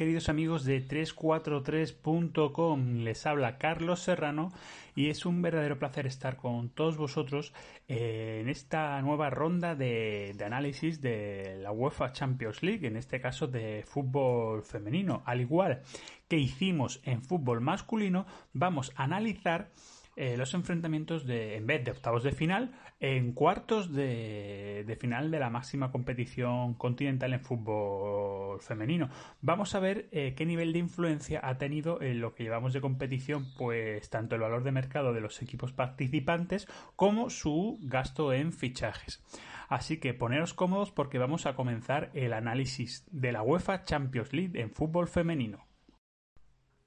queridos 0.00 0.30
amigos 0.30 0.64
de 0.64 0.80
343.com. 0.80 3.00
Les 3.00 3.26
habla 3.26 3.58
Carlos 3.58 4.00
Serrano 4.00 4.50
y 4.96 5.10
es 5.10 5.26
un 5.26 5.42
verdadero 5.42 5.78
placer 5.78 6.06
estar 6.06 6.38
con 6.38 6.70
todos 6.70 6.96
vosotros 6.96 7.52
eh, 7.86 8.38
en 8.40 8.48
esta 8.48 9.02
nueva 9.02 9.28
ronda 9.28 9.74
de, 9.74 10.34
análisis 10.42 11.02
de 11.02 11.58
la 11.60 11.70
UEFA 11.70 12.12
Champions 12.12 12.62
League, 12.62 12.86
en 12.86 12.96
este 12.96 13.20
caso 13.20 13.46
de 13.46 13.84
fútbol 13.86 14.62
femenino. 14.62 15.22
Al 15.26 15.42
igual 15.42 15.82
que 16.28 16.38
hicimos 16.38 17.02
en 17.04 17.22
fútbol 17.22 17.60
masculino, 17.60 18.24
vamos 18.54 18.94
a 18.96 19.04
analizar 19.04 19.68
eh, 20.16 20.36
los 20.36 20.54
enfrentamientos 20.54 21.26
de, 21.26 21.56
en 21.56 21.66
vez 21.66 21.84
de 21.84 21.92
octavos 21.92 22.22
de 22.22 22.32
final, 22.32 22.72
en 23.00 23.32
cuartos 23.32 23.92
de, 23.92 24.96
final 25.00 25.30
de 25.30 25.38
la 25.38 25.48
máxima 25.48 25.90
competición 25.90 26.74
continental 26.74 27.32
en 27.32 27.40
fútbol 27.40 28.39
femenino. 28.58 29.08
Vamos 29.40 29.74
a 29.74 29.80
ver 29.80 30.08
eh, 30.10 30.34
qué 30.36 30.44
nivel 30.44 30.72
de 30.72 30.80
influencia 30.80 31.40
ha 31.42 31.58
tenido 31.58 32.02
en 32.02 32.20
lo 32.20 32.34
que 32.34 32.42
llevamos 32.42 32.72
de 32.72 32.80
competición, 32.80 33.46
pues 33.56 34.10
tanto 34.10 34.34
el 34.34 34.40
valor 34.40 34.64
de 34.64 34.72
mercado 34.72 35.12
de 35.12 35.20
los 35.20 35.40
equipos 35.42 35.72
participantes 35.72 36.66
como 36.96 37.30
su 37.30 37.78
gasto 37.82 38.32
en 38.32 38.52
fichajes. 38.52 39.22
Así 39.68 39.98
que 39.98 40.14
poneros 40.14 40.52
cómodos 40.52 40.90
porque 40.90 41.18
vamos 41.18 41.46
a 41.46 41.54
comenzar 41.54 42.10
el 42.14 42.32
análisis 42.32 43.06
de 43.12 43.30
la 43.30 43.42
UEFA 43.42 43.84
Champions 43.84 44.32
League 44.32 44.60
en 44.60 44.72
fútbol 44.72 45.06
femenino. 45.06 45.70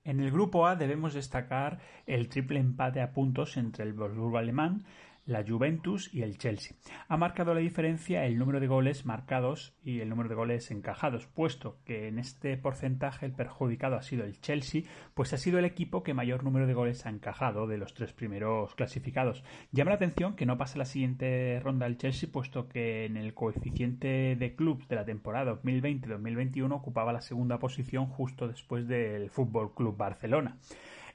En 0.04 0.20
el 0.20 0.32
grupo 0.32 0.68
A 0.68 0.76
debemos 0.76 1.14
destacar 1.14 1.80
el 2.06 2.28
triple 2.28 2.60
empate 2.60 3.02
a 3.02 3.14
puntos 3.14 3.56
entre 3.56 3.86
el 3.86 3.94
Wolfsburgo 3.94 4.38
alemán, 4.38 4.84
la 5.26 5.44
Juventus 5.48 6.14
y 6.14 6.22
el 6.22 6.38
Chelsea. 6.38 6.76
Ha 7.08 7.18
marcado 7.18 7.54
la 7.54 7.62
diferencia 7.62 8.26
el 8.26 8.38
número 8.38 8.60
de 8.60 8.68
goles 8.68 9.06
marcados 9.06 9.74
y 9.84 10.02
el 10.02 10.10
número 10.10 10.30
de 10.30 10.36
goles 10.36 10.70
encajados, 10.72 11.28
puesto 11.28 11.78
que 11.86 12.08
en 12.08 12.20
este 12.20 12.58
porcentaje 12.58 13.26
el 13.26 13.32
perjudicado 13.32 13.96
ha 13.96 14.02
sido 14.02 14.26
el 14.26 14.40
Chelsea, 14.42 14.84
pues 15.14 15.34
ha 15.34 15.38
sido 15.38 15.60
el 15.60 15.66
equipo 15.66 16.04
que 16.04 16.14
mayor 16.14 16.44
número 16.44 16.68
de 16.68 16.74
goles 16.74 17.06
ha 17.06 17.10
encajado 17.10 17.68
de 17.68 17.78
los 17.78 17.94
tres 17.94 18.14
primeros 18.14 18.76
clasificados. 18.76 19.44
Llama 19.72 19.92
la 19.92 19.96
atención 19.96 20.36
que 20.36 20.46
no 20.46 20.58
pase 20.58 20.78
la 20.78 20.86
siguiente 20.86 21.60
ronda 21.62 21.86
el 21.86 21.98
Chelsea, 21.98 22.30
puesto 22.32 22.68
que 22.68 23.06
en 23.06 23.18
el 23.18 23.34
coeficiente 23.34 24.36
de 24.36 24.56
clubs 24.56 24.88
de 24.88 24.96
la 24.96 25.06
temporada 25.06 25.54
2020-2021 25.62 26.74
ocupaba 26.74 27.14
la 27.14 27.22
segunda 27.22 27.60
posición 27.60 28.08
justo 28.08 28.48
después 28.48 28.88
del 28.88 29.30
Fútbol 29.30 29.74
Club 29.74 29.96
Barcelona. 29.96 30.58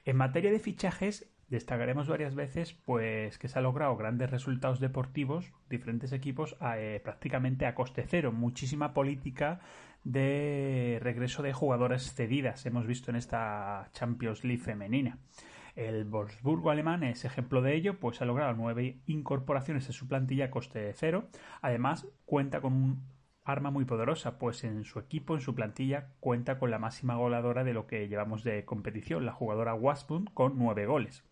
En 0.05 0.15
materia 0.15 0.51
de 0.51 0.59
fichajes, 0.59 1.29
Destacaremos 1.49 2.07
varias 2.07 2.35
veces 2.35 2.73
pues 2.73 3.39
que 3.39 3.47
se 3.47 3.57
ha 3.57 3.61
logrado 3.61 3.95
grandes 3.97 4.29
resultados 4.29 4.79
deportivos, 4.79 5.51
diferentes 5.69 6.11
equipos 6.11 6.55
eh, 6.75 7.01
prácticamente 7.03 7.65
a 7.65 7.73
coste 7.73 8.05
cero, 8.07 8.31
muchísima 8.31 8.93
política 8.93 9.59
de 10.03 10.99
regreso 11.01 11.41
de 11.41 11.53
jugadoras 11.53 12.13
cedidas 12.13 12.65
hemos 12.65 12.85
visto 12.85 13.09
en 13.09 13.17
esta 13.17 13.89
Champions 13.93 14.43
League 14.43 14.63
femenina. 14.63 15.17
El 15.75 16.05
Wolfsburgo 16.05 16.71
alemán 16.71 17.03
es 17.03 17.25
ejemplo 17.25 17.61
de 17.61 17.73
ello, 17.75 17.99
pues 17.99 18.21
ha 18.21 18.25
logrado 18.25 18.53
nueve 18.53 18.97
incorporaciones 19.07 19.87
en 19.87 19.93
su 19.93 20.07
plantilla 20.07 20.45
a 20.45 20.51
coste 20.51 20.91
cero. 20.93 21.29
Además, 21.61 22.07
cuenta 22.25 22.61
con 22.61 22.73
un 22.73 23.03
arma 23.51 23.71
muy 23.71 23.85
poderosa, 23.85 24.37
pues 24.37 24.63
en 24.63 24.83
su 24.83 24.99
equipo, 24.99 25.35
en 25.35 25.41
su 25.41 25.55
plantilla, 25.55 26.09
cuenta 26.19 26.59
con 26.59 26.71
la 26.71 26.79
máxima 26.79 27.15
goleadora 27.15 27.63
de 27.63 27.73
lo 27.73 27.87
que 27.87 28.07
llevamos 28.07 28.43
de 28.43 28.65
competición, 28.65 29.25
la 29.25 29.33
jugadora 29.33 29.73
Wasbund, 29.73 30.33
con 30.33 30.57
nueve 30.57 30.85
goles. 30.85 31.23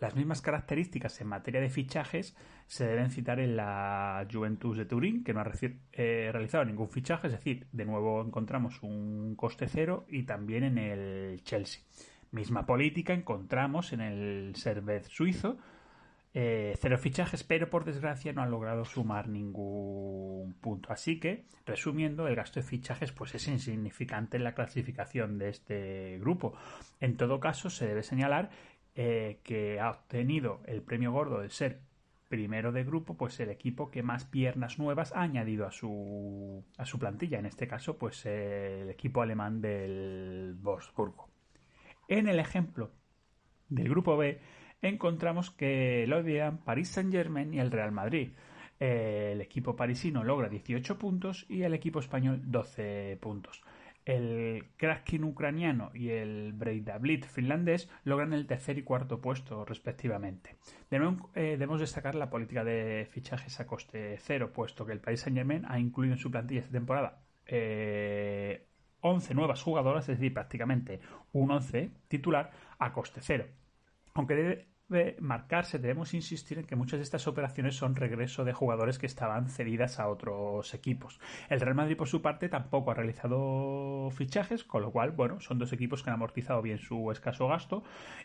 Las 0.00 0.16
mismas 0.16 0.42
características 0.42 1.20
en 1.20 1.28
materia 1.28 1.60
de 1.60 1.70
fichajes 1.70 2.36
se 2.66 2.86
deben 2.86 3.10
citar 3.10 3.40
en 3.40 3.56
la 3.56 4.26
Juventus 4.30 4.76
de 4.76 4.84
Turín, 4.84 5.24
que 5.24 5.32
no 5.32 5.40
ha 5.40 5.50
eh, 5.92 6.30
realizado 6.32 6.64
ningún 6.64 6.88
fichaje, 6.88 7.28
es 7.28 7.32
decir, 7.32 7.66
de 7.72 7.84
nuevo 7.84 8.22
encontramos 8.22 8.82
un 8.82 9.34
coste 9.36 9.68
cero 9.68 10.04
y 10.08 10.24
también 10.24 10.64
en 10.64 10.78
el 10.78 11.42
Chelsea. 11.44 11.82
Misma 12.32 12.66
política 12.66 13.14
encontramos 13.14 13.92
en 13.92 14.00
el 14.00 14.56
Servet 14.56 15.04
suizo, 15.04 15.56
eh, 16.36 16.74
cero 16.80 16.98
fichajes, 16.98 17.44
pero 17.44 17.70
por 17.70 17.84
desgracia 17.84 18.32
no 18.32 18.42
han 18.42 18.50
logrado 18.50 18.84
sumar 18.84 19.28
ningún 19.28 20.54
punto. 20.60 20.92
Así 20.92 21.20
que, 21.20 21.46
resumiendo, 21.64 22.26
el 22.26 22.34
gasto 22.34 22.58
de 22.58 22.66
fichajes 22.66 23.12
pues 23.12 23.34
es 23.36 23.46
insignificante 23.46 24.36
en 24.36 24.44
la 24.44 24.54
clasificación 24.54 25.38
de 25.38 25.50
este 25.50 26.18
grupo. 26.18 26.54
En 27.00 27.16
todo 27.16 27.38
caso, 27.38 27.70
se 27.70 27.86
debe 27.86 28.02
señalar 28.02 28.50
eh, 28.96 29.38
que 29.44 29.78
ha 29.78 29.90
obtenido 29.90 30.60
el 30.66 30.82
premio 30.82 31.12
gordo 31.12 31.40
de 31.40 31.50
ser 31.50 31.80
primero 32.28 32.72
de 32.72 32.82
grupo, 32.82 33.16
pues 33.16 33.38
el 33.38 33.50
equipo 33.50 33.92
que 33.92 34.02
más 34.02 34.24
piernas 34.24 34.80
nuevas 34.80 35.12
ha 35.14 35.22
añadido 35.22 35.66
a 35.66 35.70
su, 35.70 36.64
a 36.76 36.84
su 36.84 36.98
plantilla. 36.98 37.38
En 37.38 37.46
este 37.46 37.68
caso, 37.68 37.96
pues 37.96 38.26
el 38.26 38.90
equipo 38.90 39.22
alemán 39.22 39.60
del 39.60 40.56
Wolfsburgo. 40.60 41.28
En 42.08 42.26
el 42.26 42.40
ejemplo 42.40 42.90
del 43.68 43.88
grupo 43.88 44.16
B, 44.16 44.40
encontramos 44.82 45.50
que 45.50 46.06
lo 46.06 46.18
odian 46.18 46.58
Paris 46.58 46.88
Saint-Germain 46.88 47.52
y 47.54 47.60
el 47.60 47.70
Real 47.70 47.92
Madrid. 47.92 48.32
El 48.78 49.40
equipo 49.40 49.76
parisino 49.76 50.24
logra 50.24 50.48
18 50.48 50.98
puntos 50.98 51.46
y 51.48 51.62
el 51.62 51.74
equipo 51.74 52.00
español 52.00 52.40
12 52.44 53.18
puntos. 53.20 53.62
El 54.04 54.66
Kraken 54.76 55.24
ucraniano 55.24 55.90
y 55.94 56.10
el 56.10 56.52
Breidablit 56.52 57.24
finlandés 57.24 57.88
logran 58.04 58.34
el 58.34 58.46
tercer 58.46 58.76
y 58.76 58.82
cuarto 58.82 59.20
puesto 59.20 59.64
respectivamente. 59.64 60.56
Eh, 60.90 60.98
debemos 61.34 61.80
destacar 61.80 62.14
la 62.14 62.28
política 62.28 62.64
de 62.64 63.08
fichajes 63.10 63.58
a 63.60 63.66
coste 63.66 64.18
cero, 64.18 64.52
puesto 64.52 64.84
que 64.84 64.92
el 64.92 65.00
Paris 65.00 65.20
Saint 65.20 65.38
Germain 65.38 65.64
ha 65.66 65.78
incluido 65.78 66.12
en 66.12 66.20
su 66.20 66.30
plantilla 66.30 66.60
esta 66.60 66.72
temporada 66.72 67.24
eh, 67.46 68.66
11 69.00 69.34
nuevas 69.34 69.62
jugadoras, 69.62 70.08
es 70.08 70.18
decir, 70.18 70.32
prácticamente 70.32 71.00
un 71.32 71.50
11 71.50 71.90
titular 72.08 72.50
a 72.78 72.92
coste 72.92 73.20
cero. 73.22 73.46
Aunque 74.16 74.68
debe 74.88 75.16
marcarse, 75.20 75.80
debemos 75.80 76.14
insistir 76.14 76.58
en 76.58 76.66
que 76.66 76.76
muchas 76.76 77.00
de 77.00 77.02
estas 77.02 77.26
operaciones 77.26 77.74
son 77.74 77.96
regreso 77.96 78.44
de 78.44 78.52
jugadores 78.52 78.98
que 78.98 79.06
estaban 79.06 79.48
cedidas 79.48 79.98
a 79.98 80.08
otros 80.08 80.72
equipos. 80.72 81.18
El 81.48 81.60
Real 81.60 81.74
Madrid, 81.74 81.96
por 81.96 82.06
su 82.06 82.22
parte, 82.22 82.48
tampoco 82.48 82.92
ha 82.92 82.94
realizado 82.94 84.10
fichajes, 84.12 84.62
con 84.62 84.82
lo 84.82 84.92
cual, 84.92 85.10
bueno, 85.10 85.40
son 85.40 85.58
dos 85.58 85.72
equipos 85.72 86.04
que 86.04 86.10
han 86.10 86.14
amortizado 86.14 86.62
bien 86.62 86.78
su 86.78 87.10
escaso 87.10 87.48
gasto. 87.48 87.82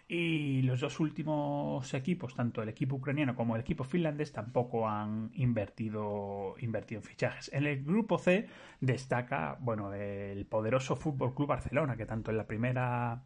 Y 0.07 0.61
los 0.61 0.79
dos 0.81 0.99
últimos 0.99 1.91
equipos, 1.95 2.35
tanto 2.35 2.61
el 2.61 2.69
equipo 2.69 2.97
ucraniano 2.97 3.35
como 3.35 3.55
el 3.55 3.61
equipo 3.61 3.83
finlandés, 3.83 4.31
tampoco 4.31 4.87
han 4.87 5.31
invertido, 5.33 6.53
invertido 6.59 6.99
en 6.99 7.07
fichajes. 7.07 7.49
En 7.51 7.65
el 7.65 7.83
grupo 7.83 8.19
C 8.19 8.47
destaca, 8.79 9.57
bueno, 9.59 9.91
el 9.93 10.45
poderoso 10.45 10.95
Fútbol 10.95 11.33
Club 11.33 11.47
Barcelona, 11.47 11.95
que 11.95 12.05
tanto 12.05 12.29
en 12.29 12.37
la 12.37 12.45
primera 12.45 13.23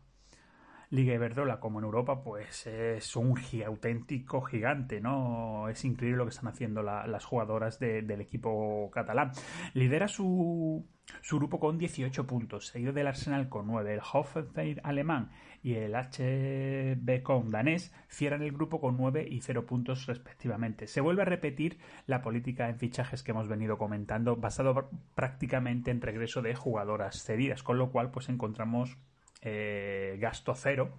Liga 0.94 1.16
Iberdrola 1.16 1.60
como 1.60 1.80
en 1.80 1.86
Europa, 1.86 2.22
pues 2.22 2.68
es 2.68 3.16
un 3.16 3.36
auténtico 3.66 4.42
gigante, 4.42 5.02
¿no? 5.02 5.68
Es 5.68 5.84
increíble 5.86 6.20
lo 6.20 6.26
que 6.26 6.30
están 6.30 6.50
haciendo 6.50 6.84
las 6.84 7.26
jugadoras 7.26 7.80
del 7.80 8.22
equipo 8.22 8.92
catalán. 8.94 9.32
Lidera 9.74 10.08
su, 10.08 10.86
grupo 11.32 11.60
con 11.60 11.80
18 11.80 12.28
puntos, 12.28 12.68
seguido 12.68 12.94
del 12.94 13.08
Arsenal 13.08 13.50
con 13.50 13.66
9. 13.66 13.92
El 13.92 14.02
Hoffenheim 14.02 14.78
alemán 14.84 15.32
y 15.64 15.74
el 15.74 15.96
HB 15.96 17.50
danés 17.50 17.92
cierran 18.08 18.44
el 18.44 18.52
grupo 18.52 18.80
con 18.80 18.96
9 18.96 19.26
y 19.28 19.42
0 19.42 19.66
puntos 19.66 20.06
respectivamente. 20.06 20.86
Se 20.86 21.02
vuelve 21.02 21.24
a 21.24 21.26
repetir 21.26 21.80
la 22.06 22.22
política 22.22 22.70
en 22.70 22.78
fichajes 22.78 23.24
que 23.24 23.32
hemos 23.32 23.48
venido 23.48 23.80
comentando, 23.80 24.36
basado 24.36 24.92
prácticamente 25.16 25.90
en 25.90 26.02
regreso 26.02 26.44
de 26.44 26.54
jugadoras 26.54 27.24
cedidas, 27.24 27.64
con 27.64 27.80
lo 27.80 27.92
cual 27.92 28.12
pues 28.12 28.30
encontramos 28.30 29.00
eh, 29.44 30.18
gasto 30.20 30.56
cero 30.56 30.92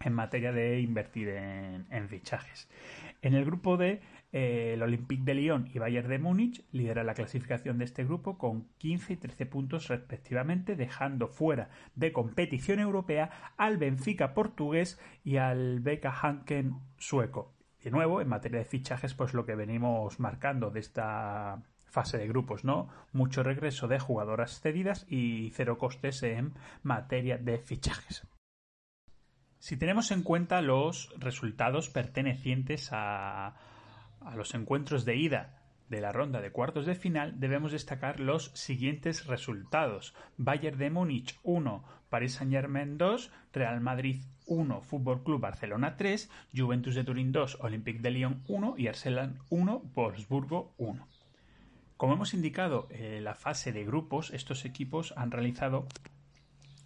en 0.00 0.12
materia 0.12 0.52
de 0.52 0.80
invertir 0.80 1.28
en, 1.28 2.08
fichajes. 2.08 2.68
En 3.22 3.34
el 3.34 3.44
grupo 3.44 3.76
D, 3.76 4.00
eh, 4.32 4.72
el 4.74 4.82
Olympique 4.82 5.24
de 5.24 5.34
Lyon 5.34 5.70
y 5.72 5.78
Bayern 5.78 6.08
de 6.08 6.18
Múnich 6.18 6.64
lideran 6.70 7.06
la 7.06 7.14
clasificación 7.14 7.78
de 7.78 7.86
este 7.86 8.04
grupo 8.04 8.38
con 8.38 8.68
15 8.78 9.14
y 9.14 9.16
13 9.16 9.46
puntos 9.46 9.88
respectivamente, 9.88 10.76
dejando 10.76 11.28
fuera 11.28 11.70
de 11.94 12.12
competición 12.12 12.78
europea 12.78 13.52
al 13.56 13.78
Benfica 13.78 14.34
portugués 14.34 15.00
y 15.24 15.38
al 15.38 15.80
Beca 15.80 16.12
Hanken 16.12 16.74
sueco. 16.98 17.52
De 17.82 17.90
nuevo, 17.90 18.20
en 18.20 18.28
materia 18.28 18.58
de 18.58 18.64
fichajes, 18.64 19.14
pues 19.14 19.32
lo 19.32 19.46
que 19.46 19.54
venimos 19.54 20.18
marcando 20.20 20.70
de 20.70 20.80
esta 20.80 21.62
fase 21.86 22.18
de 22.18 22.28
grupos, 22.28 22.64
¿no? 22.64 22.88
Mucho 23.12 23.42
regreso 23.42 23.88
de 23.88 23.98
jugadoras 23.98 24.60
cedidas 24.60 25.06
y 25.08 25.50
cero 25.54 25.78
costes 25.78 26.22
en 26.22 26.54
materia 26.82 27.38
de 27.38 27.58
fichajes. 27.58 28.26
Si 29.58 29.76
tenemos 29.76 30.10
en 30.10 30.22
cuenta 30.22 30.60
los 30.60 31.12
resultados 31.18 31.88
pertenecientes 31.88 32.90
a, 32.92 33.56
a 34.20 34.36
los 34.36 34.54
encuentros 34.54 35.04
de 35.04 35.16
ida 35.16 35.62
de 35.88 36.00
la 36.00 36.12
ronda 36.12 36.40
de 36.40 36.50
cuartos 36.50 36.86
de 36.86 36.94
final 36.94 37.38
debemos 37.38 37.72
destacar 37.72 38.18
los 38.20 38.50
siguientes 38.54 39.26
resultados. 39.26 40.14
Bayern 40.36 40.78
de 40.78 40.90
Múnich 40.90 41.38
1, 41.44 41.84
Paris 42.08 42.34
Saint-Germain 42.34 42.98
2, 42.98 43.30
Real 43.52 43.80
Madrid 43.80 44.22
1, 44.46 44.80
Fútbol 44.82 45.22
Club 45.22 45.40
Barcelona 45.40 45.96
3, 45.96 46.30
Juventus 46.54 46.94
de 46.94 47.04
Turín 47.04 47.32
2, 47.32 47.58
Olympique 47.60 48.00
de 48.00 48.10
Lyon 48.10 48.42
1 48.48 48.74
y 48.78 48.88
Arsenal 48.88 49.38
1, 49.50 49.82
Wolfsburgo 49.94 50.74
1. 50.78 51.06
Como 51.96 52.12
hemos 52.12 52.34
indicado 52.34 52.88
en 52.90 53.24
la 53.24 53.34
fase 53.34 53.72
de 53.72 53.84
grupos, 53.84 54.30
estos 54.30 54.64
equipos 54.64 55.14
han 55.16 55.30
realizado 55.30 55.86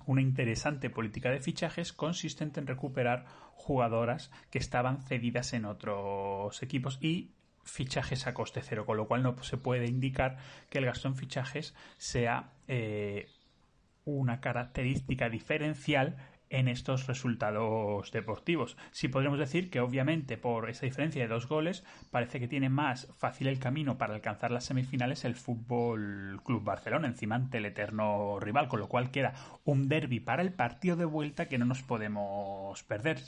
una 0.06 0.22
interesante 0.22 0.88
política 0.88 1.30
de 1.30 1.40
fichajes 1.40 1.92
consistente 1.92 2.60
en 2.60 2.66
recuperar 2.66 3.26
jugadoras 3.54 4.30
que 4.50 4.58
estaban 4.58 5.02
cedidas 5.02 5.52
en 5.52 5.64
otros 5.64 6.62
equipos 6.62 6.98
y 7.00 7.32
fichajes 7.64 8.26
a 8.26 8.34
coste 8.34 8.62
cero, 8.62 8.86
con 8.86 8.96
lo 8.96 9.06
cual 9.06 9.22
no 9.22 9.40
se 9.42 9.56
puede 9.56 9.86
indicar 9.86 10.38
que 10.68 10.78
el 10.78 10.86
gasto 10.86 11.08
en 11.08 11.16
fichajes 11.16 11.74
sea 11.98 12.52
eh, 12.68 13.28
una 14.04 14.40
característica 14.40 15.28
diferencial 15.28 16.16
en 16.50 16.68
estos 16.68 17.06
resultados 17.06 18.10
deportivos. 18.12 18.76
Sí 18.90 19.08
podremos 19.08 19.38
decir 19.38 19.70
que 19.70 19.80
obviamente 19.80 20.36
por 20.36 20.68
esa 20.68 20.86
diferencia 20.86 21.22
de 21.22 21.28
dos 21.28 21.48
goles 21.48 21.84
parece 22.10 22.40
que 22.40 22.48
tiene 22.48 22.68
más 22.68 23.08
fácil 23.16 23.46
el 23.46 23.58
camino 23.58 23.96
para 23.96 24.14
alcanzar 24.14 24.50
las 24.50 24.64
semifinales 24.64 25.24
el 25.24 25.36
Fútbol 25.36 26.40
Club 26.44 26.64
Barcelona 26.64 27.08
encima 27.08 27.36
ante 27.36 27.58
el 27.58 27.66
eterno 27.66 28.38
rival, 28.40 28.68
con 28.68 28.80
lo 28.80 28.88
cual 28.88 29.10
queda 29.10 29.34
un 29.64 29.88
derby 29.88 30.20
para 30.20 30.42
el 30.42 30.52
partido 30.52 30.96
de 30.96 31.04
vuelta 31.04 31.48
que 31.48 31.58
no 31.58 31.64
nos 31.64 31.82
podemos 31.82 32.82
perder. 32.84 33.18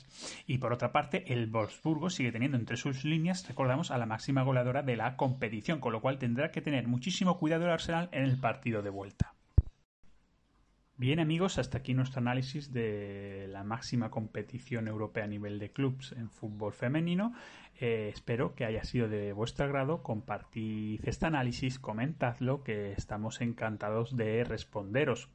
Y 0.46 0.58
por 0.58 0.72
otra 0.72 0.92
parte, 0.92 1.32
el 1.32 1.46
Wolfsburgo 1.46 2.10
sigue 2.10 2.32
teniendo 2.32 2.56
entre 2.56 2.76
sus 2.76 3.04
líneas, 3.04 3.46
recordamos, 3.46 3.90
a 3.90 3.98
la 3.98 4.06
máxima 4.06 4.42
goleadora 4.42 4.82
de 4.82 4.96
la 4.96 5.16
competición, 5.16 5.80
con 5.80 5.92
lo 5.92 6.00
cual 6.00 6.18
tendrá 6.18 6.50
que 6.50 6.60
tener 6.60 6.88
muchísimo 6.88 7.38
cuidado 7.38 7.64
el 7.64 7.70
Arsenal 7.70 8.08
en 8.12 8.24
el 8.24 8.38
partido 8.38 8.82
de 8.82 8.90
vuelta. 8.90 9.31
Bien 10.98 11.20
amigos, 11.20 11.58
hasta 11.58 11.78
aquí 11.78 11.94
nuestro 11.94 12.20
análisis 12.20 12.72
de 12.72 13.48
la 13.50 13.64
máxima 13.64 14.10
competición 14.10 14.86
europea 14.88 15.24
a 15.24 15.26
nivel 15.26 15.58
de 15.58 15.72
clubs 15.72 16.12
en 16.12 16.30
fútbol 16.30 16.72
femenino. 16.74 17.32
Eh, 17.80 18.10
espero 18.12 18.54
que 18.54 18.66
haya 18.66 18.84
sido 18.84 19.08
de 19.08 19.32
vuestro 19.32 19.64
agrado. 19.64 20.02
Compartid 20.02 21.00
este 21.02 21.26
análisis, 21.26 21.78
comentadlo, 21.78 22.62
que 22.62 22.92
estamos 22.92 23.40
encantados 23.40 24.16
de 24.16 24.44
responderos. 24.44 25.28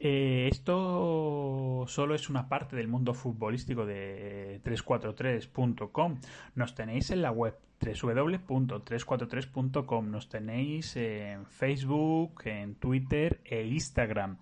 Eh, 0.00 0.48
esto 0.50 1.84
solo 1.88 2.14
es 2.14 2.30
una 2.30 2.48
parte 2.48 2.76
del 2.76 2.86
mundo 2.86 3.14
futbolístico 3.14 3.84
de 3.84 4.60
343.com. 4.64 6.20
Nos 6.54 6.74
tenéis 6.74 7.10
en 7.10 7.22
la 7.22 7.32
web 7.32 7.56
www.343.com. 7.80 10.10
Nos 10.10 10.28
tenéis 10.28 10.94
en 10.96 11.46
Facebook, 11.46 12.42
en 12.44 12.74
Twitter 12.76 13.40
e 13.44 13.66
Instagram. 13.66 14.38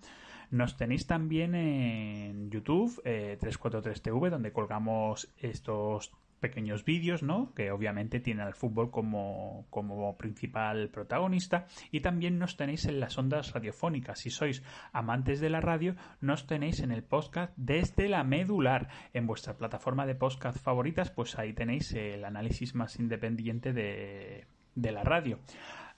Nos 0.49 0.77
tenéis 0.77 1.07
también 1.07 1.55
en 1.55 2.49
YouTube, 2.49 3.01
343TV, 3.03 4.27
eh, 4.27 4.29
donde 4.29 4.53
colgamos 4.53 5.29
estos 5.37 6.13
pequeños 6.39 6.85
vídeos, 6.85 7.23
¿no? 7.23 7.53
Que 7.53 7.71
obviamente 7.71 8.19
tienen 8.19 8.45
al 8.45 8.53
fútbol 8.53 8.91
como, 8.91 9.65
como 9.69 10.17
principal 10.17 10.89
protagonista. 10.89 11.67
Y 11.91 12.01
también 12.01 12.39
nos 12.39 12.57
tenéis 12.57 12.85
en 12.85 12.99
las 12.99 13.17
ondas 13.17 13.53
radiofónicas. 13.53 14.19
Si 14.19 14.29
sois 14.29 14.63
amantes 14.91 15.39
de 15.39 15.49
la 15.49 15.61
radio, 15.61 15.95
nos 16.21 16.47
tenéis 16.47 16.79
en 16.79 16.91
el 16.91 17.03
podcast 17.03 17.53
desde 17.57 18.09
la 18.09 18.23
medular. 18.23 18.89
En 19.13 19.27
vuestra 19.27 19.57
plataforma 19.57 20.05
de 20.05 20.15
podcast 20.15 20.57
favoritas, 20.63 21.11
pues 21.11 21.37
ahí 21.37 21.53
tenéis 21.53 21.93
el 21.93 22.25
análisis 22.25 22.75
más 22.75 22.99
independiente 22.99 23.73
de, 23.73 24.45
de 24.75 24.91
la 24.91 25.03
radio. 25.03 25.39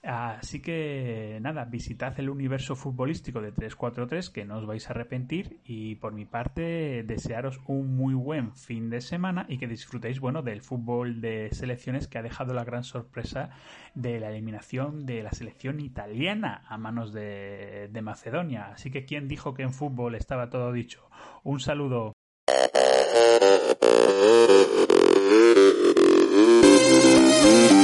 Así 0.02 0.62
que 0.62 1.38
nada, 1.42 1.66
visitad 1.66 2.18
el 2.18 2.30
universo 2.30 2.74
futbolístico 2.74 3.42
de 3.42 3.52
343 3.52 4.30
que 4.30 4.46
no 4.46 4.56
os 4.56 4.66
vais 4.66 4.88
a 4.88 4.92
arrepentir 4.92 5.60
y 5.62 5.96
por 5.96 6.14
mi 6.14 6.24
parte 6.24 7.02
desearos 7.02 7.60
un 7.66 7.96
muy 7.96 8.14
buen 8.14 8.56
fin 8.56 8.88
de 8.88 9.02
semana 9.02 9.44
y 9.46 9.58
que 9.58 9.66
disfrutéis 9.66 10.18
bueno 10.18 10.40
del 10.40 10.62
fútbol 10.62 11.20
de 11.20 11.50
selecciones 11.52 12.08
que 12.08 12.16
ha 12.16 12.22
dejado 12.22 12.54
la 12.54 12.64
gran 12.64 12.82
sorpresa 12.82 13.50
de 13.94 14.20
la 14.20 14.30
eliminación 14.30 15.04
de 15.04 15.22
la 15.22 15.32
selección 15.32 15.80
italiana 15.80 16.62
a 16.66 16.78
manos 16.78 17.12
de, 17.12 17.90
Macedonia. 18.00 18.70
Así 18.72 18.90
que 18.90 19.04
quien 19.04 19.28
dijo 19.28 19.52
que 19.52 19.62
en 19.62 19.74
fútbol 19.74 20.14
estaba 20.14 20.48
todo 20.48 20.72
dicho. 20.72 21.10
Un 21.44 21.60
saludo. 21.60 22.14